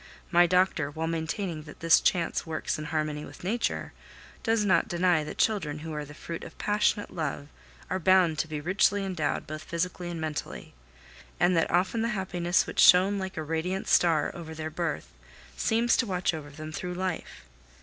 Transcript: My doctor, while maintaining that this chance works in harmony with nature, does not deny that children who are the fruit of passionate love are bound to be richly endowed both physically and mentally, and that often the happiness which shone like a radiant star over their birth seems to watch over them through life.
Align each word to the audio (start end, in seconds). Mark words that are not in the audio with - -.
My 0.31 0.47
doctor, 0.47 0.89
while 0.89 1.05
maintaining 1.05 1.61
that 1.69 1.79
this 1.79 1.99
chance 1.99 2.43
works 2.43 2.79
in 2.79 2.85
harmony 2.85 3.23
with 3.23 3.43
nature, 3.43 3.93
does 4.41 4.65
not 4.65 4.87
deny 4.87 5.23
that 5.23 5.37
children 5.37 5.77
who 5.85 5.93
are 5.93 6.05
the 6.05 6.15
fruit 6.15 6.43
of 6.43 6.57
passionate 6.57 7.11
love 7.11 7.49
are 7.87 7.99
bound 7.99 8.39
to 8.39 8.47
be 8.47 8.59
richly 8.59 9.05
endowed 9.05 9.45
both 9.45 9.63
physically 9.63 10.09
and 10.09 10.19
mentally, 10.19 10.73
and 11.39 11.55
that 11.55 11.69
often 11.69 12.01
the 12.01 12.07
happiness 12.17 12.65
which 12.65 12.79
shone 12.79 13.19
like 13.19 13.37
a 13.37 13.43
radiant 13.43 13.87
star 13.87 14.31
over 14.33 14.55
their 14.55 14.71
birth 14.71 15.13
seems 15.55 15.95
to 15.97 16.07
watch 16.07 16.33
over 16.33 16.49
them 16.49 16.71
through 16.71 16.95
life. 16.95 17.43